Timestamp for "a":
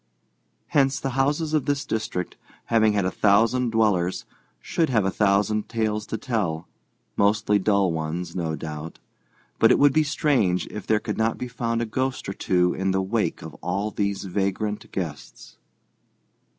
3.05-3.11, 5.05-5.11, 11.83-11.85